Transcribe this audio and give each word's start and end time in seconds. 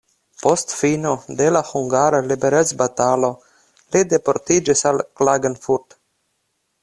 Post 0.43 0.71
fino 0.75 1.09
de 1.41 1.49
la 1.57 1.59
hungara 1.71 2.21
liberecbatalo 2.29 3.29
li 3.95 4.03
deportiĝis 4.15 4.83
al 4.93 5.01
Klagenfurt. 5.21 5.97